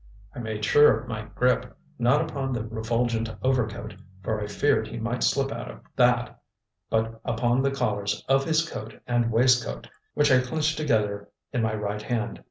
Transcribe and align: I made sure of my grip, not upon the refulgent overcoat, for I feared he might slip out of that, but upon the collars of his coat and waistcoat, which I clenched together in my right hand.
I 0.33 0.39
made 0.39 0.65
sure 0.65 0.97
of 0.99 1.07
my 1.07 1.25
grip, 1.35 1.77
not 1.99 2.21
upon 2.27 2.53
the 2.53 2.63
refulgent 2.65 3.29
overcoat, 3.43 3.93
for 4.23 4.41
I 4.41 4.47
feared 4.47 4.87
he 4.87 4.97
might 4.97 5.21
slip 5.21 5.51
out 5.51 5.69
of 5.69 5.81
that, 5.95 6.39
but 6.89 7.21
upon 7.23 7.61
the 7.61 7.69
collars 7.69 8.25
of 8.27 8.43
his 8.43 8.67
coat 8.67 8.99
and 9.05 9.31
waistcoat, 9.31 9.87
which 10.15 10.31
I 10.31 10.39
clenched 10.41 10.75
together 10.75 11.29
in 11.53 11.61
my 11.61 11.75
right 11.75 12.01
hand. 12.01 12.39